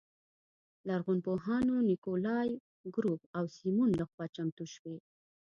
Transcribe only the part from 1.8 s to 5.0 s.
نیکولای ګروب او سیمون لخوا چمتو شوې.